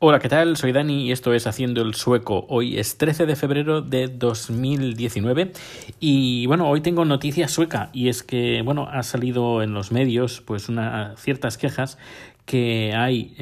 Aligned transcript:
Hola, 0.00 0.20
¿qué 0.20 0.28
tal? 0.28 0.56
Soy 0.56 0.70
Dani 0.70 1.08
y 1.08 1.10
esto 1.10 1.34
es 1.34 1.48
Haciendo 1.48 1.82
el 1.82 1.96
Sueco. 1.96 2.46
Hoy 2.48 2.78
es 2.78 2.98
13 2.98 3.26
de 3.26 3.34
febrero 3.34 3.82
de 3.82 4.06
2019 4.06 5.52
y 5.98 6.46
bueno, 6.46 6.70
hoy 6.70 6.82
tengo 6.82 7.04
noticia 7.04 7.48
sueca 7.48 7.90
y 7.92 8.08
es 8.08 8.22
que 8.22 8.62
bueno, 8.62 8.88
ha 8.88 9.02
salido 9.02 9.60
en 9.60 9.74
los 9.74 9.90
medios 9.90 10.40
pues 10.40 10.68
una, 10.68 11.16
ciertas 11.16 11.58
quejas 11.58 11.98
que 12.46 12.94
hay 12.94 13.34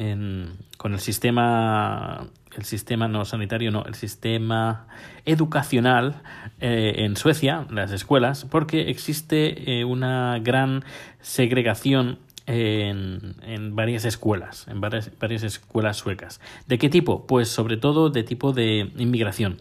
con 0.77 0.93
el 0.93 0.99
sistema 0.99 2.27
el 2.55 2.65
sistema 2.65 3.07
no 3.07 3.23
sanitario, 3.23 3.69
no, 3.69 3.85
el 3.85 3.93
sistema 3.93 4.87
educacional 5.25 6.23
eh, 6.59 6.95
en 6.97 7.15
Suecia, 7.15 7.67
las 7.69 7.91
escuelas, 7.91 8.45
porque 8.45 8.89
existe 8.89 9.79
eh, 9.79 9.85
una 9.85 10.39
gran 10.39 10.83
segregación 11.21 12.17
en, 12.47 13.75
varias 13.75 14.05
escuelas, 14.05 14.67
en 14.67 14.81
varias, 14.81 15.11
varias, 15.19 15.43
escuelas 15.43 15.97
suecas. 15.97 16.41
¿De 16.65 16.77
qué 16.77 16.89
tipo? 16.89 17.27
Pues 17.27 17.49
sobre 17.49 17.77
todo 17.77 18.09
de 18.09 18.23
tipo 18.23 18.53
de 18.53 18.91
inmigración. 18.97 19.57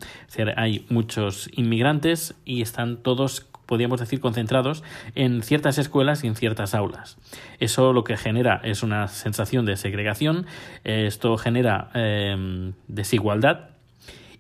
hay 0.57 0.87
muchos 0.89 1.51
inmigrantes 1.53 2.35
y 2.45 2.63
están 2.63 2.99
todos 2.99 3.47
podríamos 3.67 3.99
decir, 3.99 4.21
concentrados 4.21 4.85
en 5.17 5.43
ciertas 5.43 5.77
escuelas 5.79 6.23
y 6.23 6.29
en 6.29 6.37
ciertas 6.37 6.73
aulas. 6.73 7.19
Eso 7.59 7.93
lo 7.93 8.05
que 8.05 8.17
genera 8.17 8.61
es 8.63 8.85
una 8.85 9.09
sensación 9.09 9.67
de 9.67 9.77
segregación, 9.77 10.47
esto 10.85 11.37
genera 11.37 11.91
eh, 11.95 12.73
desigualdad 12.87 13.76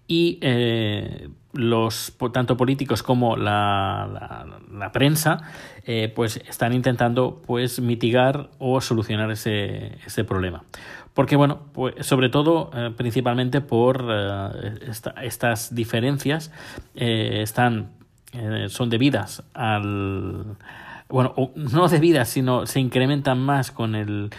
y 0.09 0.39
eh, 0.41 1.29
los 1.53 2.15
tanto 2.33 2.57
políticos 2.57 3.03
como 3.03 3.37
la, 3.37 4.47
la, 4.73 4.93
prensa 4.93 5.41
eh, 5.85 6.13
pues 6.15 6.37
están 6.49 6.73
intentando 6.73 7.43
pues 7.47 7.81
mitigar 7.81 8.51
o 8.59 8.81
solucionar 8.81 9.31
ese, 9.31 9.99
ese 10.07 10.25
problema. 10.25 10.65
Porque 11.15 11.37
bueno 11.37 11.61
pues 11.73 12.07
sobre 12.07 12.29
todo 12.29 12.71
eh, 12.75 12.93
principalmente 12.97 13.61
por 13.61 14.07
estas 15.23 15.75
diferencias 15.75 16.53
están 16.95 17.91
son 18.69 18.91
debidas 18.91 19.43
al 19.55 20.57
bueno 21.09 21.35
no 21.55 21.89
debidas 21.89 22.29
sino 22.29 22.67
se 22.67 22.81
incrementan 22.81 23.41
más 23.41 23.71
con 23.71 23.95
el 23.95 24.31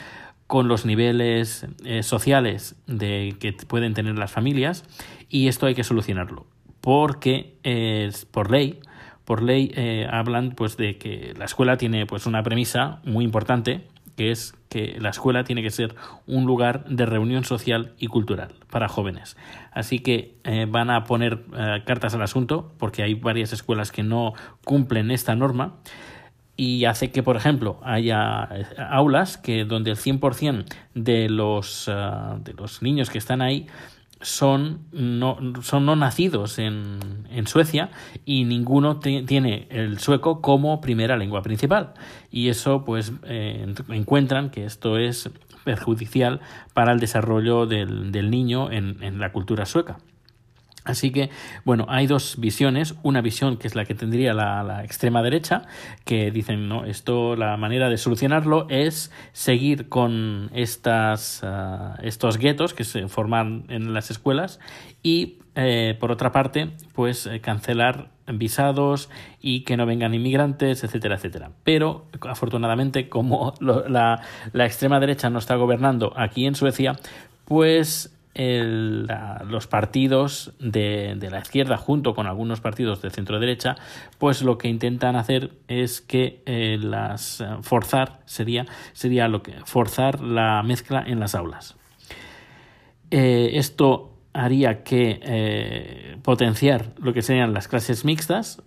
con 0.47 0.67
los 0.67 0.85
niveles 0.85 1.67
sociales 2.01 2.75
de 2.87 3.35
que 3.39 3.53
pueden 3.53 3.93
tener 3.93 4.17
las 4.17 4.31
familias 4.31 4.85
y 5.29 5.47
esto 5.47 5.65
hay 5.65 5.75
que 5.75 5.83
solucionarlo 5.83 6.47
porque 6.81 7.57
es 7.63 8.25
por 8.25 8.49
ley 8.49 8.79
por 9.27 9.43
ley 9.43 9.73
eh, 9.75 10.07
hablan 10.09 10.51
pues 10.51 10.77
de 10.77 10.97
que 10.97 11.33
la 11.37 11.43
escuela 11.43 11.75
tiene 11.75 12.05
pues 12.05 12.25
una 12.25 12.43
premisa 12.43 13.01
muy 13.03 13.25
importante 13.25 13.85
que 14.15 14.31
es 14.31 14.55
que 14.69 14.97
la 14.99 15.09
escuela 15.09 15.43
tiene 15.43 15.61
que 15.61 15.69
ser 15.69 15.95
un 16.25 16.45
lugar 16.45 16.85
de 16.85 17.05
reunión 17.05 17.43
social 17.43 17.93
y 17.99 18.07
cultural 18.07 18.55
para 18.71 18.87
jóvenes. 18.87 19.37
Así 19.71 19.99
que 19.99 20.35
eh, 20.43 20.65
van 20.67 20.89
a 20.89 21.03
poner 21.03 21.43
eh, 21.55 21.83
cartas 21.85 22.15
al 22.15 22.23
asunto 22.23 22.73
porque 22.79 23.03
hay 23.03 23.13
varias 23.13 23.53
escuelas 23.53 23.91
que 23.91 24.01
no 24.01 24.33
cumplen 24.65 25.11
esta 25.11 25.35
norma 25.35 25.75
y 26.57 26.85
hace 26.85 27.11
que, 27.11 27.21
por 27.21 27.37
ejemplo, 27.37 27.79
haya 27.83 28.49
aulas 28.89 29.37
que 29.37 29.63
donde 29.63 29.91
el 29.91 29.97
100% 29.97 30.65
de 30.95 31.29
los, 31.29 31.85
de 31.85 32.53
los 32.53 32.81
niños 32.81 33.11
que 33.11 33.19
están 33.19 33.41
ahí 33.41 33.67
son 34.21 34.79
no, 34.91 35.37
son 35.61 35.85
no 35.85 35.95
nacidos 35.95 36.57
en, 36.57 37.27
en 37.29 37.45
Suecia 37.45 37.91
y 38.25 38.45
ninguno 38.45 38.99
tiene 38.99 39.67
el 39.69 39.99
sueco 39.99 40.41
como 40.41 40.81
primera 40.81 41.15
lengua 41.15 41.43
principal. 41.43 41.93
Y 42.31 42.49
eso, 42.49 42.83
pues, 42.83 43.13
eh, 43.23 43.73
encuentran 43.89 44.49
que 44.49 44.65
esto 44.65 44.97
es 44.97 45.29
perjudicial 45.63 46.41
para 46.73 46.91
el 46.91 46.99
desarrollo 46.99 47.65
del, 47.67 48.11
del 48.11 48.31
niño 48.31 48.71
en, 48.71 49.03
en 49.03 49.19
la 49.19 49.31
cultura 49.31 49.65
sueca. 49.65 49.99
Así 50.87 51.11
que, 51.11 51.29
bueno, 51.65 51.85
hay 51.89 52.07
dos 52.07 52.39
visiones. 52.39 52.95
Una 53.03 53.21
visión 53.21 53.57
que 53.57 53.67
es 53.67 53.75
la 53.75 53.83
que 53.83 53.93
tendría 53.93 54.33
la, 54.33 54.83
extrema 54.83 55.21
derecha, 55.21 55.63
que 56.05 56.31
dicen, 56.31 56.69
no, 56.69 56.85
esto, 56.85 57.35
la 57.35 57.57
manera 57.57 57.89
de 57.89 57.97
solucionarlo 57.97 58.67
es 58.69 59.11
seguir 59.33 59.89
con 59.89 60.49
estas, 60.53 61.43
ah, 61.43 61.97
estos 62.01 62.37
guetos 62.37 62.73
que 62.73 62.85
se 62.85 63.07
forman 63.09 63.65
en 63.67 63.93
las 63.93 64.11
escuelas 64.11 64.59
y, 65.03 65.39
eh, 65.55 65.97
por 65.99 66.11
otra 66.11 66.31
parte, 66.31 66.71
pues 66.93 67.27
eh, 67.27 67.41
cancelar 67.41 68.09
visados 68.27 69.09
y 69.41 69.61
que 69.61 69.75
no 69.75 69.85
vengan 69.85 70.13
inmigrantes, 70.13 70.83
etcétera, 70.85 71.15
etcétera. 71.15 71.51
Pero, 71.63 72.05
afortunadamente, 72.21 73.09
como 73.09 73.53
la, 73.59 74.21
la 74.53 74.65
extrema 74.65 74.99
derecha 74.99 75.29
no 75.29 75.39
está 75.39 75.55
gobernando 75.55 76.13
aquí 76.15 76.45
en 76.45 76.55
Suecia, 76.55 76.95
pues 77.45 78.16
los 78.37 79.65
partidos 79.67 80.53
de, 80.59 81.15
de, 81.17 81.31
la 81.31 81.39
izquierda 81.39 81.75
junto 81.77 82.13
con 82.13 82.27
algunos 82.27 82.61
partidos 82.61 83.01
de 83.01 83.09
centro 83.09 83.39
derecha 83.39 83.75
pues 84.19 84.43
lo 84.43 84.59
que 84.59 84.67
intentan 84.67 85.15
hacer 85.15 85.53
es 85.67 86.01
que 86.01 86.43
eh, 86.45 86.77
las 86.79 87.41
eh, 87.41 87.47
forzar 87.61 88.19
sería 88.25 88.65
sería 88.93 89.27
lo 89.27 89.41
que 89.41 89.53
forzar 89.65 90.21
la 90.21 90.61
mezcla 90.61 91.03
en 91.05 91.19
las 91.19 91.33
aulas 91.33 91.77
eh, 93.09 93.51
esto 93.53 94.13
haría 94.33 94.83
que 94.83 96.19
potenciar 96.21 96.93
lo 96.99 97.13
que 97.13 97.23
serían 97.23 97.53
las 97.53 97.67
clases 97.67 98.05
mixtas 98.05 98.61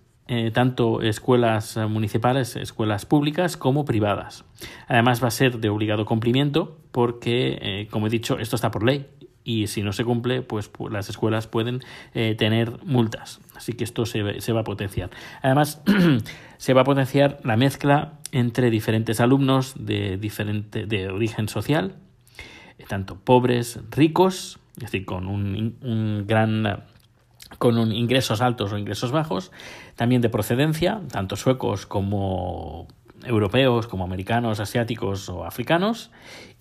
tanto 0.53 1.01
escuelas 1.01 1.77
municipales, 1.89 2.55
escuelas 2.55 3.05
públicas 3.05 3.57
como 3.57 3.83
privadas. 3.83 4.45
Además 4.87 5.21
va 5.21 5.27
a 5.27 5.31
ser 5.31 5.59
de 5.59 5.67
obligado 5.67 6.05
cumplimiento 6.05 6.77
porque, 6.93 7.87
como 7.91 8.07
he 8.07 8.09
dicho, 8.09 8.37
esto 8.39 8.55
está 8.55 8.71
por 8.71 8.83
ley 8.83 9.07
y 9.43 9.67
si 9.67 9.83
no 9.83 9.93
se 9.93 10.03
cumple, 10.03 10.41
pues 10.41 10.69
las 10.89 11.09
escuelas 11.09 11.47
pueden 11.47 11.81
eh, 12.13 12.35
tener 12.35 12.83
multas. 12.83 13.39
Así 13.55 13.73
que 13.73 13.83
esto 13.83 14.05
se, 14.05 14.41
se 14.41 14.53
va 14.53 14.61
a 14.61 14.63
potenciar. 14.63 15.09
Además, 15.41 15.81
se 16.57 16.73
va 16.73 16.81
a 16.81 16.85
potenciar 16.85 17.39
la 17.43 17.57
mezcla 17.57 18.19
entre 18.31 18.69
diferentes 18.69 19.19
alumnos 19.19 19.73
de, 19.77 20.17
diferente, 20.17 20.85
de 20.85 21.09
origen 21.09 21.49
social, 21.49 21.95
eh, 22.77 22.85
tanto 22.87 23.15
pobres, 23.15 23.79
ricos, 23.91 24.59
es 24.77 24.83
decir, 24.83 25.05
con 25.05 25.27
un, 25.27 25.77
un 25.81 26.25
gran 26.27 26.83
con 27.57 27.77
un 27.77 27.91
ingresos 27.91 28.41
altos 28.41 28.71
o 28.71 28.77
ingresos 28.77 29.11
bajos, 29.11 29.51
también 29.95 30.21
de 30.21 30.29
procedencia, 30.29 31.01
tanto 31.11 31.35
suecos 31.35 31.85
como 31.85 32.87
europeos 33.25 33.87
como 33.87 34.03
americanos, 34.03 34.59
asiáticos 34.59 35.29
o 35.29 35.45
africanos 35.45 36.11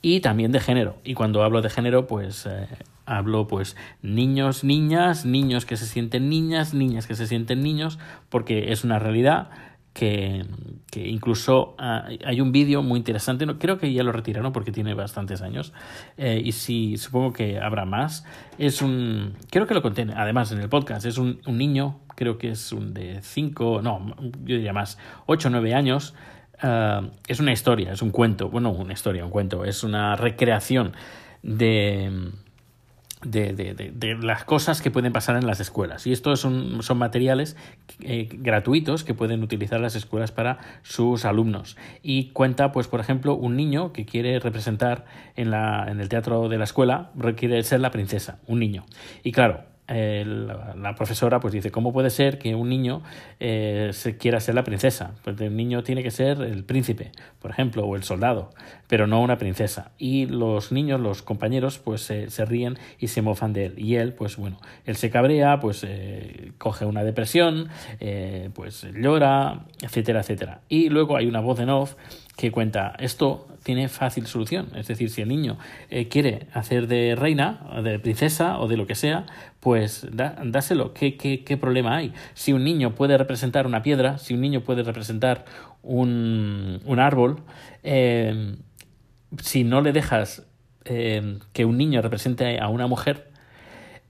y 0.02 0.20
también 0.20 0.52
de 0.52 0.60
género. 0.60 0.96
Y 1.04 1.14
cuando 1.14 1.42
hablo 1.42 1.62
de 1.62 1.70
género, 1.70 2.06
pues 2.06 2.46
eh, 2.46 2.68
hablo 3.06 3.46
pues 3.46 3.76
niños, 4.02 4.64
niñas, 4.64 5.24
niños 5.24 5.66
que 5.66 5.76
se 5.76 5.86
sienten 5.86 6.28
niñas, 6.28 6.74
niñas 6.74 7.06
que 7.06 7.14
se 7.14 7.26
sienten 7.26 7.62
niños, 7.62 7.98
porque 8.28 8.72
es 8.72 8.84
una 8.84 8.98
realidad 8.98 9.50
que, 9.92 10.46
que 10.90 11.08
incluso 11.08 11.74
ah, 11.78 12.08
hay 12.24 12.40
un 12.40 12.52
vídeo 12.52 12.82
muy 12.82 12.98
interesante, 12.98 13.44
no, 13.46 13.58
creo 13.58 13.78
que 13.78 13.92
ya 13.92 14.04
lo 14.04 14.12
retiraron 14.12 14.52
porque 14.52 14.70
tiene 14.70 14.94
bastantes 14.94 15.42
años, 15.42 15.72
eh, 16.16 16.40
y 16.42 16.52
si 16.52 16.96
supongo 16.96 17.32
que 17.32 17.58
habrá 17.58 17.84
más, 17.84 18.24
es 18.58 18.82
un, 18.82 19.34
creo 19.50 19.66
que 19.66 19.74
lo 19.74 19.82
contiene, 19.82 20.14
además 20.16 20.52
en 20.52 20.60
el 20.60 20.68
podcast, 20.68 21.04
es 21.06 21.18
un, 21.18 21.40
un 21.46 21.58
niño, 21.58 21.98
creo 22.14 22.38
que 22.38 22.50
es 22.50 22.72
un 22.72 22.94
de 22.94 23.20
5, 23.22 23.82
no, 23.82 24.14
yo 24.44 24.56
diría 24.56 24.72
más, 24.72 24.98
8 25.26 25.48
o 25.48 25.50
9 25.50 25.74
años, 25.74 26.14
Ah, 26.62 27.02
es 27.26 27.40
una 27.40 27.52
historia, 27.52 27.92
es 27.92 28.02
un 28.02 28.10
cuento, 28.10 28.50
bueno, 28.50 28.70
una 28.70 28.92
historia, 28.92 29.24
un 29.24 29.30
cuento, 29.30 29.64
es 29.64 29.82
una 29.82 30.14
recreación 30.16 30.92
de, 31.42 32.32
de, 33.24 33.54
de, 33.54 33.92
de, 33.94 34.14
las 34.16 34.44
cosas 34.44 34.82
que 34.82 34.90
pueden 34.90 35.12
pasar 35.12 35.36
en 35.36 35.46
las 35.46 35.60
escuelas. 35.60 36.06
Y 36.06 36.12
estos 36.12 36.40
son, 36.40 36.82
son 36.82 36.98
materiales 36.98 37.56
eh, 38.00 38.28
gratuitos 38.30 39.04
que 39.04 39.14
pueden 39.14 39.42
utilizar 39.42 39.80
las 39.80 39.96
escuelas 39.96 40.32
para 40.32 40.58
sus 40.82 41.24
alumnos. 41.24 41.78
Y 42.02 42.26
cuenta, 42.30 42.72
pues, 42.72 42.88
por 42.88 43.00
ejemplo, 43.00 43.34
un 43.34 43.56
niño 43.56 43.92
que 43.94 44.04
quiere 44.04 44.38
representar 44.38 45.06
en, 45.36 45.50
la, 45.50 45.86
en 45.88 46.00
el 46.00 46.10
teatro 46.10 46.48
de 46.50 46.58
la 46.58 46.64
escuela, 46.64 47.10
quiere 47.36 47.62
ser 47.62 47.80
la 47.80 47.90
princesa, 47.90 48.38
un 48.46 48.58
niño. 48.58 48.84
Y 49.22 49.32
claro, 49.32 49.64
la, 49.90 50.94
profesora 50.94 51.40
pues 51.40 51.52
dice, 51.52 51.70
¿cómo 51.70 51.92
puede 51.92 52.10
ser 52.10 52.38
que 52.38 52.54
un 52.54 52.68
niño 52.68 53.02
eh, 53.38 53.90
se 53.92 54.16
quiera 54.16 54.40
ser 54.40 54.54
la 54.54 54.64
princesa? 54.64 55.12
Pues 55.24 55.40
el 55.40 55.56
niño 55.56 55.82
tiene 55.82 56.02
que 56.02 56.10
ser 56.10 56.40
el 56.42 56.64
príncipe, 56.64 57.12
por 57.40 57.50
ejemplo, 57.50 57.84
o 57.84 57.96
el 57.96 58.02
soldado, 58.02 58.50
pero 58.86 59.06
no 59.06 59.20
una 59.20 59.38
princesa. 59.38 59.92
Y 59.98 60.26
los 60.26 60.72
niños, 60.72 61.00
los 61.00 61.22
compañeros, 61.22 61.78
pues 61.78 62.02
se 62.02 62.44
ríen 62.44 62.78
y 62.98 63.08
se 63.08 63.22
mofan 63.22 63.52
de 63.52 63.66
él. 63.66 63.74
Y 63.78 63.96
él, 63.96 64.14
pues 64.14 64.36
bueno, 64.36 64.58
él 64.84 64.96
se 64.96 65.10
cabrea, 65.10 65.60
pues 65.60 65.84
eh, 65.86 66.52
coge 66.58 66.84
una 66.84 67.02
depresión, 67.02 67.68
eh, 68.00 68.50
pues 68.54 68.86
llora, 68.94 69.66
etcétera, 69.82 70.20
etcétera. 70.20 70.60
Y 70.68 70.88
luego 70.88 71.16
hay 71.16 71.26
una 71.26 71.40
voz 71.40 71.60
en 71.60 71.70
off 71.70 71.94
que 72.36 72.50
cuenta 72.50 72.94
esto 72.98 73.46
tiene 73.62 73.88
fácil 73.88 74.26
solución. 74.26 74.68
Es 74.74 74.88
decir, 74.88 75.10
si 75.10 75.22
el 75.22 75.28
niño 75.28 75.58
eh, 75.90 76.08
quiere 76.08 76.46
hacer 76.52 76.86
de 76.86 77.14
reina, 77.16 77.60
de 77.82 77.98
princesa 77.98 78.58
o 78.58 78.68
de 78.68 78.76
lo 78.76 78.86
que 78.86 78.94
sea, 78.94 79.26
pues 79.60 80.06
dáselo. 80.12 80.94
¿Qué, 80.94 81.16
qué, 81.16 81.44
qué 81.44 81.56
problema 81.56 81.96
hay? 81.96 82.12
Si 82.34 82.52
un 82.52 82.64
niño 82.64 82.94
puede 82.94 83.16
representar 83.18 83.66
una 83.66 83.82
piedra, 83.82 84.18
si 84.18 84.34
un 84.34 84.40
niño 84.40 84.62
puede 84.62 84.82
representar 84.82 85.44
un, 85.82 86.80
un 86.84 86.98
árbol, 86.98 87.42
eh, 87.82 88.56
si 89.42 89.64
no 89.64 89.80
le 89.80 89.92
dejas 89.92 90.46
eh, 90.84 91.38
que 91.52 91.64
un 91.64 91.76
niño 91.76 92.02
represente 92.02 92.58
a 92.58 92.68
una 92.68 92.86
mujer, 92.86 93.29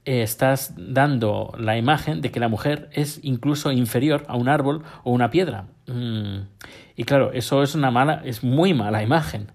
eh, 0.03 0.23
estás 0.23 0.73
dando 0.77 1.53
la 1.59 1.77
imagen 1.77 2.21
de 2.21 2.31
que 2.31 2.39
la 2.39 2.47
mujer 2.47 2.89
es 2.91 3.19
incluso 3.23 3.71
inferior 3.71 4.23
a 4.27 4.35
un 4.35 4.49
árbol 4.49 4.83
o 5.03 5.11
una 5.11 5.29
piedra. 5.29 5.65
Mm. 5.87 6.47
Y 6.95 7.03
claro, 7.03 7.31
eso 7.33 7.61
es 7.61 7.75
una 7.75 7.91
mala, 7.91 8.21
es 8.25 8.43
muy 8.43 8.73
mala 8.73 9.03
imagen. 9.03 9.51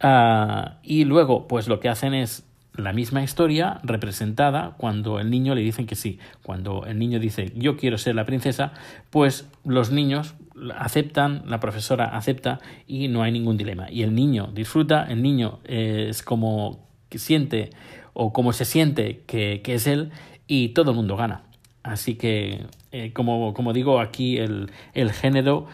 Ah, 0.00 0.76
y 0.82 1.04
luego, 1.04 1.48
pues 1.48 1.68
lo 1.68 1.80
que 1.80 1.88
hacen 1.88 2.14
es 2.14 2.44
la 2.74 2.92
misma 2.92 3.22
historia 3.22 3.80
representada 3.82 4.74
cuando 4.76 5.18
el 5.18 5.30
niño 5.30 5.54
le 5.54 5.62
dicen 5.62 5.86
que 5.86 5.96
sí. 5.96 6.18
Cuando 6.42 6.84
el 6.86 6.98
niño 6.98 7.18
dice 7.18 7.52
yo 7.56 7.76
quiero 7.76 7.98
ser 7.98 8.14
la 8.14 8.24
princesa, 8.24 8.72
pues 9.10 9.48
los 9.64 9.90
niños 9.90 10.34
aceptan, 10.76 11.42
la 11.46 11.60
profesora 11.60 12.16
acepta 12.16 12.60
y 12.86 13.08
no 13.08 13.22
hay 13.22 13.32
ningún 13.32 13.56
dilema. 13.56 13.90
Y 13.90 14.02
el 14.02 14.14
niño 14.14 14.50
disfruta, 14.54 15.06
el 15.08 15.22
niño 15.22 15.60
es 15.64 16.22
como 16.22 16.86
que 17.08 17.18
siente 17.18 17.70
o 18.18 18.32
como 18.32 18.52
se 18.52 18.64
siente 18.64 19.22
que, 19.26 19.62
es 19.64 19.86
él 19.86 20.10
y 20.46 20.70
todo 20.70 20.90
el 20.90 20.96
mundo 20.96 21.16
gana. 21.16 21.44
Así 21.84 22.16
que, 22.16 22.66
eh, 22.90 23.12
como, 23.12 23.54
como, 23.54 23.72
digo, 23.72 24.00
aquí 24.00 24.38
el, 24.38 24.70
el 24.92 25.12
género 25.12 25.66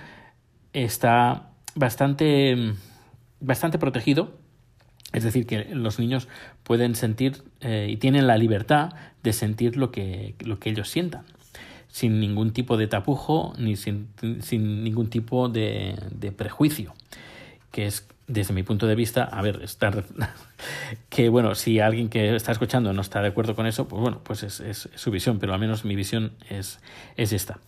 está 0.73 1.51
bastante, 1.75 2.75
bastante 3.41 3.79
protegido 3.79 4.45
es 5.15 5.23
decir, 5.23 5.47
que 5.47 5.65
los 5.67 6.01
niños 6.01 6.29
pueden 6.65 6.97
sentir 6.97 7.45
eh, 7.61 7.87
y 7.89 7.97
tienen 7.99 8.27
la 8.27 8.37
libertad 8.37 8.91
de 9.23 9.33
sentir 9.33 9.77
lo 9.77 9.93
que, 9.93 10.35
lo 10.41 10.59
que 10.59 10.71
ellos 10.71 10.89
sientan, 10.91 11.23
sin 11.87 12.19
ningún 12.19 12.53
tipo 12.53 12.77
de 12.77 12.89
tapujo 12.89 13.55
ni 13.57 13.77
sin, 13.77 14.09
sin 14.41 14.83
ningún 14.83 15.09
tipo 15.11 15.49
de, 15.49 15.97
de, 16.11 16.33
prejuicio, 16.33 16.95
que 17.71 17.87
es, 17.87 18.09
desde 18.27 18.55
mi 18.55 18.63
punto 18.63 18.87
de 18.87 18.95
vista, 18.95 19.25
a 19.25 19.43
ver, 19.43 19.61
que 21.09 21.29
bueno, 21.29 21.55
si 21.55 21.81
alguien 21.81 22.09
que 22.09 22.35
está 22.35 22.53
escuchando 22.53 22.93
no 22.93 23.01
está 23.01 23.21
de 23.21 23.29
acuerdo 23.29 23.55
con 23.55 23.67
eso, 23.67 23.87
pues 23.89 24.01
bueno, 24.01 24.21
pues 24.23 24.43
es, 24.43 24.89
su 24.95 25.11
visión, 25.11 25.39
pero 25.39 25.55
al 25.55 25.61
menos 25.61 25.85
mi 25.85 25.95
visión 25.95 26.33
es, 26.49 26.81
es 27.17 27.33
esta. 27.33 27.59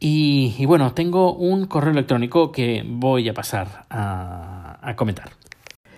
Y, 0.00 0.66
bueno, 0.66 0.92
tengo 0.92 1.32
un 1.34 1.64
correo 1.66 1.92
electrónico 1.92 2.52
que 2.52 2.84
voy 2.86 3.26
a 3.28 3.32
pasar 3.32 3.86
a, 3.88 4.78
a 4.82 4.96
comentar. 4.96 5.30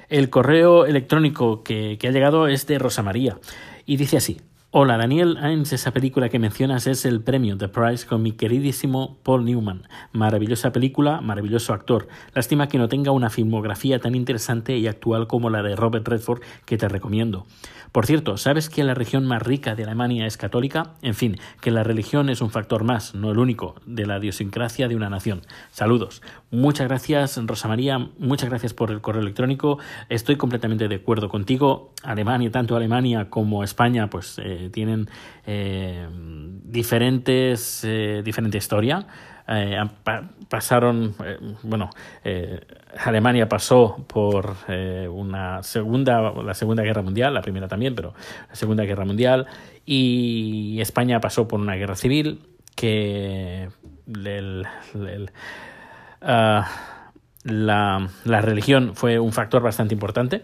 El 0.08 0.31
correo 0.31 0.87
electrónico 0.87 1.64
que, 1.64 1.99
ha 2.00 2.11
llegado 2.11 2.47
es 2.47 2.67
de 2.67 2.79
Rosa 2.79 3.03
María 3.03 3.38
y 3.85 3.97
dice 3.97 4.17
así. 4.17 4.41
Hola 4.73 4.99
Daniel 4.99 5.39
Ains, 5.41 5.73
esa 5.73 5.93
película 5.93 6.29
que 6.29 6.41
mencionas 6.41 6.89
es 6.89 7.05
el 7.05 7.23
premio 7.23 7.57
The 7.57 7.69
Prize 7.69 8.05
con 8.05 8.21
mi 8.21 8.33
queridísimo 8.33 9.17
Paul 9.23 9.45
Newman. 9.45 9.87
Maravillosa 10.13 10.73
película, 10.73 11.21
maravilloso 11.21 11.73
actor. 11.73 12.09
Lástima 12.35 12.67
que 12.67 12.77
no 12.77 12.89
tenga 12.89 13.13
una 13.13 13.31
filmografía 13.31 14.01
tan 14.01 14.17
interesante 14.17 14.77
y 14.77 14.89
actual 14.89 15.29
como 15.29 15.51
la 15.51 15.63
de 15.63 15.77
Robert 15.77 16.07
Redford 16.07 16.43
que 16.65 16.77
te 16.77 16.89
recomiendo. 16.89 17.47
Por 17.93 18.05
cierto, 18.05 18.37
¿sabes 18.37 18.69
que 18.69 18.85
la 18.85 18.93
región 18.93 19.25
más 19.25 19.43
rica 19.43 19.75
de 19.75 19.85
Alemania 19.85 20.27
es 20.27 20.37
católica? 20.37 20.95
En 21.01 21.15
fin, 21.15 21.39
que 21.63 21.71
la 21.71 21.83
religión 21.83 22.29
es 22.29 22.43
un 22.43 22.51
factor 22.51 22.85
más, 22.85 23.15
no 23.15 23.31
el 23.31 23.39
único, 23.39 23.77
de 23.87 24.05
la 24.05 24.19
idiosincrasia 24.19 24.89
de 24.89 24.97
una 24.97 25.09
nación. 25.09 25.41
Saludos. 25.71 26.21
Muchas 26.51 26.89
gracias, 26.89 27.41
Rosa 27.47 27.69
María. 27.69 27.99
Muchas 28.19 28.51
gracias 28.51 28.75
por 28.75 28.91
el 28.91 29.01
correo 29.01 29.23
electrónico. 29.23 29.79
Estoy 30.11 30.37
completamente 30.37 30.89
de 30.89 30.97
acuerdo 30.97 31.31
contigo. 31.31 31.93
Alemania, 32.03 32.51
tanto 32.51 32.77
Alemania 32.77 33.31
como 33.31 33.65
España, 33.65 34.11
pues 34.11 34.39
eh, 34.39 34.56
tienen 34.73 35.08
eh, 35.47 36.06
diferentes, 36.76 37.85
eh, 37.85 38.23
diferente 38.25 38.58
historia. 38.58 39.06
Eh, 39.49 39.79
pasaron, 40.49 41.14
eh, 41.25 41.38
bueno, 41.62 41.91
Alemania 43.05 43.49
pasó 43.49 44.05
por 44.08 44.56
una 45.11 45.62
segunda, 45.62 46.32
la 46.32 46.55
Segunda 46.55 46.82
Guerra 46.82 47.03
Mundial, 47.03 47.35
la 47.35 47.43
primera 47.43 47.69
también, 47.69 47.94
pero 47.94 48.14
la 48.49 48.55
Segunda 48.55 48.85
Guerra 48.85 49.05
Mundial, 49.05 49.47
y 49.85 50.79
España 50.81 51.20
pasó 51.20 51.47
por 51.47 51.61
una 51.61 51.75
guerra 51.76 51.94
civil 51.94 52.41
que 52.75 53.69
ah, 56.23 56.69
la, 57.44 58.08
la, 58.25 58.41
religión 58.41 58.94
fue 58.94 59.19
un 59.19 59.32
factor 59.32 59.62
bastante 59.62 59.94
importante 59.94 60.43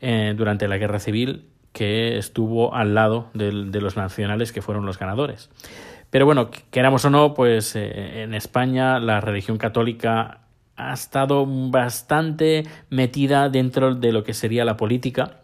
durante 0.00 0.66
la 0.66 0.78
guerra 0.78 0.98
civil 0.98 1.44
que 1.72 2.18
estuvo 2.18 2.74
al 2.74 2.94
lado 2.94 3.28
de 3.34 3.80
los 3.80 3.96
nacionales 3.96 4.52
que 4.52 4.62
fueron 4.62 4.86
los 4.86 4.98
ganadores. 4.98 5.50
Pero 6.10 6.26
bueno, 6.26 6.50
queramos 6.70 7.04
o 7.04 7.10
no, 7.10 7.34
pues 7.34 7.76
eh, 7.76 8.22
en 8.22 8.34
España 8.34 8.98
la 8.98 9.20
religión 9.20 9.58
católica 9.58 10.40
ha 10.76 10.92
estado 10.92 11.46
bastante 11.46 12.64
metida 12.88 13.48
dentro 13.48 13.94
de 13.94 14.12
lo 14.12 14.24
que 14.24 14.34
sería 14.34 14.64
la 14.64 14.76
política, 14.76 15.40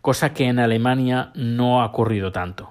cosa 0.00 0.34
que 0.34 0.44
en 0.44 0.58
Alemania 0.58 1.30
no 1.34 1.80
ha 1.80 1.86
ocurrido 1.86 2.32
tanto. 2.32 2.70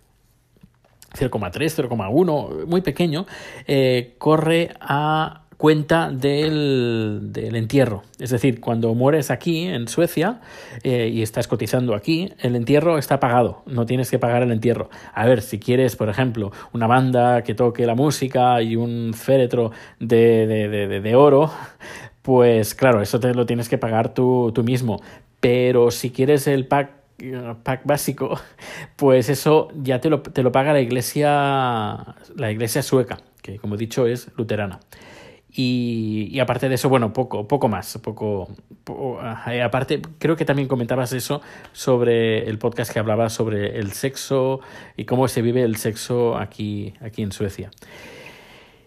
0,3, 1.13 1.89
0,1, 1.89 2.67
muy 2.67 2.81
pequeño, 2.81 3.27
eh, 3.67 4.15
corre 4.19 4.75
a 4.81 5.45
cuenta 5.61 6.11
del, 6.11 7.21
del, 7.25 7.55
entierro. 7.55 8.03
Es 8.19 8.31
decir, 8.31 8.61
cuando 8.61 8.95
mueres 8.95 9.31
aquí 9.31 9.67
en 9.67 9.89
Suecia 9.89 10.41
eh, 10.83 11.11
y 11.13 11.21
estás 11.21 11.49
cotizando 11.49 11.95
aquí, 11.95 12.33
el 12.39 12.57
entierro 12.57 12.97
está 12.97 13.21
pagado, 13.21 13.63
no 13.67 13.85
tienes 13.85 14.11
que 14.11 14.19
pagar 14.19 14.43
el 14.43 14.53
entierro. 14.53 14.89
A 15.13 15.27
ver, 15.27 15.43
si 15.43 15.59
quieres, 15.59 15.97
por 15.97 16.09
ejemplo, 16.09 16.51
una 16.73 16.87
banda 16.87 17.43
que 17.43 17.55
toque 17.55 17.85
la 17.85 17.95
música 17.95 18.63
y 18.63 18.75
un 18.75 19.13
féretro 19.13 19.71
de, 19.99 20.47
de, 20.47 21.01
de, 21.01 21.15
oro, 21.15 21.53
pues 22.23 22.75
claro, 22.75 23.03
eso 23.03 23.21
te 23.21 23.35
lo 23.35 23.45
tienes 23.45 23.69
que 23.69 23.77
pagar 23.77 24.15
tú, 24.15 24.53
tú 24.55 24.65
mismo. 24.65 25.03
Pero 25.41 25.91
si 25.91 26.09
quieres 26.11 26.47
el 26.47 26.67
pack 26.67 26.93
pack 27.63 27.83
básico, 27.85 28.41
pues 28.97 29.29
eso 29.29 29.69
ya 29.75 30.01
te 30.01 30.09
lo, 30.09 30.23
te 30.23 30.43
lo 30.43 30.53
paga 30.53 30.73
la 30.73 30.81
iglesia, 30.81 32.17
la 32.35 32.51
iglesia 32.51 32.83
sueca, 32.83 33.19
que 33.43 33.59
como 33.59 33.75
he 33.75 33.79
dicho 33.79 34.07
es 34.07 34.31
luterana. 34.39 34.81
Y, 35.53 36.39
aparte 36.39 36.69
de 36.69 36.77
eso, 36.77 36.89
bueno, 36.89 37.13
poco, 37.13 37.49
poco 37.49 37.69
más, 37.69 37.99
poco, 37.99 38.49
aparte, 39.63 40.01
creo 40.19 40.37
que 40.37 40.45
también 40.45 40.69
comentabas 40.69 41.13
eso 41.13 41.43
sobre 41.73 42.49
el 42.49 42.59
podcast 42.59 42.93
que 42.93 42.99
hablaba 42.99 43.29
sobre 43.31 43.79
el 43.79 43.93
sexo 43.93 44.61
y 44.97 45.05
cómo 45.05 45.27
se 45.27 45.43
vive 45.43 45.63
el 45.63 45.77
sexo 45.77 46.37
aquí, 46.37 46.95
aquí 47.01 47.23
en 47.23 47.33
Suecia. 47.33 47.71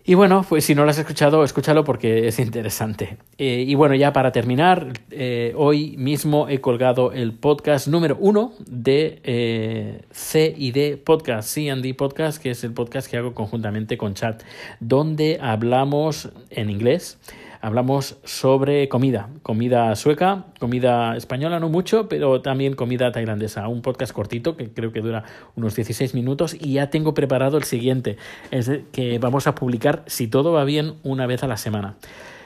Y 0.05 0.15
bueno, 0.15 0.45
pues 0.47 0.65
si 0.65 0.75
no 0.75 0.83
lo 0.83 0.89
has 0.89 0.97
escuchado, 0.97 1.45
escúchalo 1.45 1.85
porque 1.85 2.27
es 2.27 2.37
interesante. 2.37 3.17
Eh, 3.37 3.63
y 3.65 3.73
bueno, 3.75 3.95
ya 3.95 4.11
para 4.11 4.33
terminar, 4.33 4.99
eh, 5.11 5.53
hoy 5.55 5.95
mismo 5.97 6.49
he 6.49 6.59
colgado 6.59 7.13
el 7.13 7.31
podcast 7.31 7.87
número 7.87 8.17
uno 8.19 8.51
de 8.67 9.21
eh, 9.23 10.01
CID 10.11 10.97
Podcast, 11.05 11.47
C&D 11.47 11.93
Podcast, 11.93 12.41
que 12.41 12.51
es 12.51 12.65
el 12.65 12.73
podcast 12.73 13.09
que 13.09 13.15
hago 13.15 13.33
conjuntamente 13.33 13.97
con 13.97 14.13
Chat, 14.13 14.43
donde 14.81 15.39
hablamos 15.41 16.29
en 16.49 16.69
inglés 16.69 17.17
hablamos 17.63 18.17
sobre 18.25 18.89
comida, 18.89 19.29
comida 19.41 19.95
sueca, 19.95 20.47
comida 20.59 21.15
española, 21.15 21.61
no 21.61 21.69
mucho, 21.69 22.09
pero 22.09 22.41
también 22.41 22.75
comida 22.75 23.13
tailandesa. 23.13 23.69
Un 23.69 23.81
podcast 23.81 24.11
cortito 24.11 24.57
que 24.57 24.69
creo 24.69 24.91
que 24.91 24.99
dura 24.99 25.23
unos 25.55 25.73
16 25.73 26.13
minutos 26.13 26.57
y 26.59 26.73
ya 26.73 26.89
tengo 26.89 27.13
preparado 27.13 27.55
el 27.57 27.63
siguiente, 27.63 28.17
es 28.51 28.69
que 28.91 29.17
vamos 29.17 29.47
a 29.47 29.55
publicar, 29.55 30.03
si 30.07 30.27
todo 30.27 30.51
va 30.51 30.65
bien, 30.65 30.95
una 31.03 31.25
vez 31.25 31.41
a 31.43 31.47
la 31.47 31.55
semana. 31.55 31.95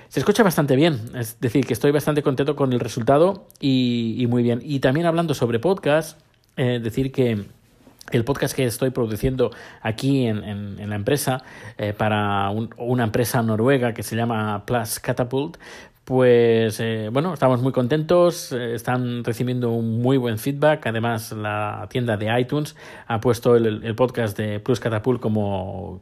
Se 0.08 0.20
escucha 0.20 0.44
bastante 0.44 0.76
bien, 0.76 1.02
es 1.16 1.40
decir, 1.40 1.66
que 1.66 1.74
estoy 1.74 1.90
bastante 1.90 2.22
contento 2.22 2.56
con 2.56 2.72
el 2.72 2.80
resultado 2.80 3.48
y, 3.60 4.24
muy 4.30 4.44
bien. 4.44 4.62
Y 4.64 4.82
también 4.82 5.08
hablando 5.08 5.34
sobre 5.34 5.58
podcast, 5.58 6.20
eh, 6.58 6.80
decir 6.80 7.12
que 7.12 7.44
el 8.12 8.24
podcast 8.24 8.56
que 8.56 8.66
estoy 8.66 8.90
produciendo 8.92 9.52
aquí 9.82 10.28
en, 10.28 10.90
la 10.90 10.96
empresa 10.96 11.44
eh, 11.78 11.94
para 11.94 12.50
una 12.78 13.04
empresa 13.04 13.42
noruega 13.42 13.94
que 13.94 14.04
se 14.04 14.16
llama 14.16 14.66
Plus 14.66 15.00
Catapult, 15.00 15.58
pues 16.06 16.80
eh, 16.80 17.10
bueno, 17.12 17.34
estamos 17.34 17.62
muy 17.62 17.74
contentos, 17.74 18.54
eh, 18.54 18.76
están 18.76 19.26
recibiendo 19.26 19.72
un 19.72 20.02
muy 20.02 20.16
buen 20.16 20.38
feedback. 20.38 20.88
Además, 20.88 21.34
la 21.34 21.86
tienda 21.90 22.16
de 22.16 22.40
iTunes 22.40 22.78
ha 23.08 23.20
puesto 23.20 23.58
el, 23.58 23.94
podcast 23.96 24.38
de 24.38 24.62
Plus 24.62 24.80
Catapult 24.80 25.20
como, 25.20 26.02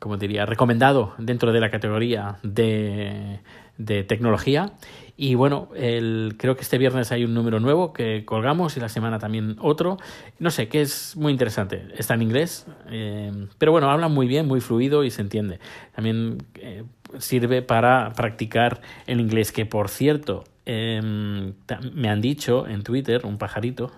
como 0.00 0.16
diría, 0.16 0.44
recomendado 0.44 1.14
dentro 1.18 1.52
de 1.52 1.60
la 1.60 1.70
categoría 1.70 2.38
de, 2.42 3.38
de 3.80 4.04
tecnología. 4.04 4.72
Y 5.16 5.34
bueno, 5.34 5.68
el, 5.74 6.36
creo 6.38 6.56
que 6.56 6.62
este 6.62 6.78
viernes 6.78 7.12
hay 7.12 7.24
un 7.24 7.34
número 7.34 7.60
nuevo 7.60 7.92
que 7.92 8.24
colgamos 8.24 8.76
y 8.76 8.80
la 8.80 8.88
semana 8.88 9.18
también 9.18 9.56
otro. 9.60 9.98
No 10.38 10.50
sé, 10.50 10.68
que 10.68 10.80
es 10.80 11.16
muy 11.16 11.32
interesante. 11.32 11.88
Está 11.96 12.14
en 12.14 12.22
inglés, 12.22 12.66
eh, 12.90 13.30
pero 13.58 13.72
bueno, 13.72 13.90
habla 13.90 14.08
muy 14.08 14.26
bien, 14.26 14.46
muy 14.46 14.60
fluido 14.60 15.04
y 15.04 15.10
se 15.10 15.20
entiende. 15.20 15.58
También 15.94 16.38
eh, 16.54 16.84
sirve 17.18 17.60
para 17.60 18.12
practicar 18.14 18.80
el 19.06 19.20
inglés, 19.20 19.52
que 19.52 19.66
por 19.66 19.88
cierto, 19.90 20.44
em, 20.64 21.52
me 21.92 22.08
han 22.08 22.20
dicho 22.20 22.66
en 22.66 22.82
Twitter, 22.82 23.26
un 23.26 23.36
pajarito, 23.36 23.92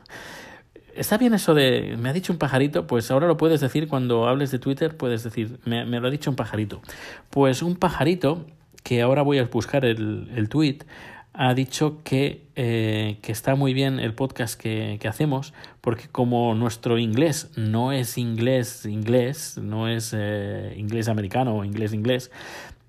Está 0.95 1.17
bien 1.17 1.33
eso 1.33 1.55
de, 1.55 1.97
me 1.99 2.11
ha 2.11 2.13
dicho 2.13 2.35
un 2.35 2.39
pajarito, 2.39 2.87
pues 2.87 3.11
ahora 3.11 3.27
lo 3.27 3.39
puedes 3.39 3.63
decir 3.63 3.89
cuando 3.89 4.29
hables 4.29 4.51
de 4.51 4.59
Twitter, 4.59 4.95
puedes 4.95 5.25
decir, 5.25 5.59
me, 5.65 5.87
me 5.87 6.01
lo 6.01 6.09
ha 6.09 6.11
dicho 6.11 6.29
un 6.29 6.37
pajarito. 6.37 6.83
Pues 7.31 7.63
un 7.63 7.77
pajarito 7.77 8.45
que 8.83 9.03
ahora 9.03 9.23
voy 9.23 9.39
a 9.39 9.45
buscar 9.45 9.85
el, 9.85 10.31
el 10.35 10.49
tweet, 10.49 10.79
ha 11.35 11.55
dicho 11.55 12.03
que, 12.05 12.47
eh, 12.57 13.19
que, 13.23 13.33
está 13.33 13.55
muy 13.55 13.73
bien 13.73 13.99
el 13.99 14.15
podcast 14.15 14.61
que, 14.61 14.99
que, 15.01 15.09
hacemos, 15.09 15.55
porque 15.81 16.09
como 16.09 16.55
nuestro 16.55 16.99
inglés 16.99 17.51
no 17.57 17.93
es 17.93 18.19
inglés 18.19 18.85
inglés, 18.85 19.59
no 19.59 19.89
es 19.89 20.13
eh, 20.15 20.75
inglés 20.77 21.09
americano 21.09 21.57
o 21.57 21.65
inglés 21.65 21.95
inglés, 21.95 22.31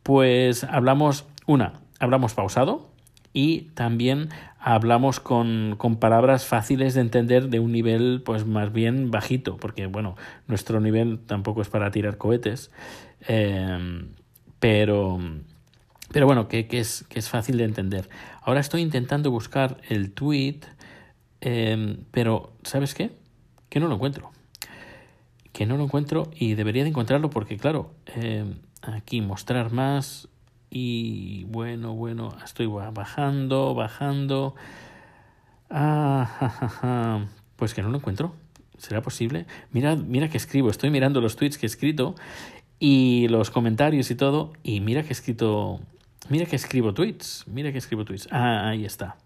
pues 0.04 0.66
hablamos, 0.66 1.26
una, 1.46 1.80
hablamos 2.00 2.34
pausado 2.34 2.90
y 3.32 3.70
también 3.76 4.30
hablamos 4.60 5.22
con, 5.22 5.76
con, 5.78 5.96
palabras 5.96 6.46
fáciles 6.46 6.96
de 6.96 7.02
entender 7.02 7.48
de 7.48 7.60
un 7.60 7.72
nivel 7.72 8.22
pues 8.26 8.46
más 8.46 8.74
bien 8.74 9.10
bajito, 9.10 9.56
porque 9.56 9.88
bueno, 9.88 10.16
nuestro 10.48 10.82
nivel 10.82 11.20
tampoco 11.20 11.62
es 11.62 11.70
para 11.70 11.92
tirar 11.92 12.18
cohetes, 12.18 12.72
eh, 13.30 14.06
pero 14.60 15.18
pero 16.14 16.28
bueno, 16.28 16.48
que, 16.48 16.68
es, 16.70 17.04
que 17.10 17.18
es 17.18 17.28
fácil 17.28 17.58
de 17.58 17.64
entender. 17.64 18.08
Ahora 18.44 18.60
estoy 18.60 18.82
intentando 18.82 19.32
buscar 19.32 19.82
el 19.90 20.12
tweet, 20.12 20.60
em, 21.42 22.06
pero 22.12 22.54
¿sabes 22.64 22.94
qué? 22.94 23.18
Que 23.68 23.80
no 23.80 23.88
lo 23.88 23.96
encuentro. 23.96 24.32
Que 25.52 25.66
no 25.66 25.76
lo 25.76 25.84
encuentro 25.84 26.30
y 26.36 26.54
debería 26.54 26.84
de 26.84 26.90
encontrarlo 26.90 27.32
porque, 27.32 27.58
claro, 27.58 27.96
em, 28.16 28.60
aquí 28.84 29.22
mostrar 29.22 29.72
más 29.74 30.30
y 30.70 31.46
bueno, 31.46 31.96
bueno, 31.96 32.36
estoy 32.46 32.68
bajando, 32.68 33.74
bajando. 33.74 34.54
Ah, 35.72 37.26
pues 37.56 37.74
que 37.74 37.82
no 37.82 37.90
lo 37.90 37.98
encuentro. 37.98 38.36
¿Será 38.78 39.02
posible? 39.02 39.48
Mira, 39.72 39.96
mira 39.96 40.30
que 40.30 40.38
escribo, 40.38 40.70
estoy 40.70 40.92
mirando 40.92 41.22
los 41.22 41.38
tweets 41.38 41.58
que 41.58 41.66
he 41.66 41.70
escrito 41.70 42.14
y 42.78 43.28
los 43.30 43.50
comentarios 43.50 44.12
y 44.12 44.16
todo, 44.16 44.54
y 44.62 44.82
mira 44.82 45.02
que 45.04 45.10
he 45.10 45.14
escrito 45.14 45.80
Mira 46.30 46.46
que 46.46 46.56
escribo 46.56 46.94
tweets. 46.94 47.46
Mira 47.48 47.72
que 47.72 47.78
escribo 47.78 48.06
tweets. 48.06 48.28
Ah, 48.32 48.70
ahí 48.70 48.86
está. 48.86 49.18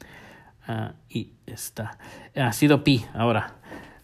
Ahí 0.65 1.33
está. 1.45 1.97
Ha 2.35 2.51
sido 2.53 2.83
pi 2.83 3.05
ahora. 3.13 3.55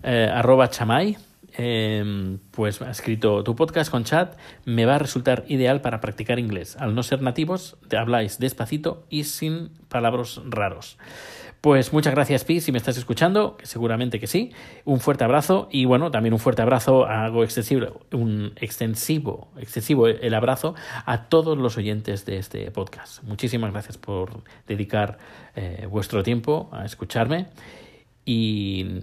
Eh, 0.04 0.30
arroba 0.32 0.70
chamay. 0.70 1.18
Em, 1.56 2.40
pues 2.50 2.82
ha 2.82 2.90
escrito 2.90 3.44
tu 3.44 3.56
podcast 3.56 3.92
con 3.92 4.06
chat 4.06 4.36
me 4.66 4.86
va 4.86 4.96
a 4.96 4.98
resultar 4.98 5.46
ideal 5.48 5.82
para 5.82 6.02
practicar 6.02 6.40
inglés. 6.40 6.76
Al 6.78 6.96
no 6.96 7.04
ser 7.04 7.22
nativos, 7.22 7.78
te 7.88 7.98
habláis 7.98 8.40
despacito 8.40 9.06
y 9.10 9.26
sin 9.26 9.70
palabras 9.88 10.42
raros. 10.46 10.98
Pues 11.63 11.93
muchas 11.93 12.13
gracias, 12.13 12.43
Pi, 12.43 12.60
si 12.60 12.74
me 12.74 12.77
estás 12.77 12.98
escuchando, 12.98 13.55
seguramente 13.63 14.20
que 14.20 14.27
sí. 14.27 14.51
Un 14.84 15.00
fuerte 15.00 15.24
abrazo 15.24 15.70
y 15.72 15.86
bueno, 15.86 16.12
también 16.12 16.34
un 16.34 16.39
fuerte 16.41 16.62
abrazo, 16.62 17.05
hago 17.05 17.41
extensivo, 17.46 18.01
un 18.12 18.51
extensivo, 18.58 19.48
excesivo 19.58 20.10
el 20.10 20.34
abrazo 20.34 20.75
a 21.05 21.29
todos 21.29 21.58
los 21.58 21.77
oyentes 21.77 22.25
de 22.25 22.38
este 22.38 22.70
podcast. 22.70 23.24
Muchísimas 23.24 23.72
gracias 23.72 23.98
por 23.98 24.43
dedicar 24.67 25.17
eh, 25.55 25.88
vuestro 25.89 26.22
tiempo 26.22 26.67
a 26.74 26.84
escucharme 26.84 27.46
y, 28.25 29.00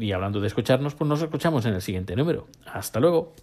y 0.00 0.10
hablando 0.10 0.40
de 0.40 0.48
escucharnos, 0.48 0.96
pues 0.96 1.08
nos 1.08 1.22
escuchamos 1.22 1.64
en 1.64 1.74
el 1.74 1.80
siguiente 1.80 2.16
número. 2.16 2.48
Hasta 2.66 2.98
luego. 2.98 3.34